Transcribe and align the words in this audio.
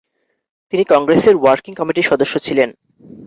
তিনি 0.73 0.83
কংগ্রেসের 0.83 1.35
ওয়ার্কিং 1.37 1.73
কমিটির 1.75 2.09
সদস্য 2.09 2.33
ছিলেন। 2.39 2.69